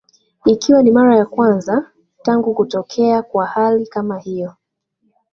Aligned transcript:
ikiwa 0.45 0.83
ni 0.83 0.91
mara 0.91 1.15
ya 1.17 1.25
kwanza 1.25 1.91
tangu 2.21 2.53
kutokea 2.53 3.21
kwa 3.21 3.45
hali 3.45 3.85
kama 3.87 4.19
hiyo 4.19 4.53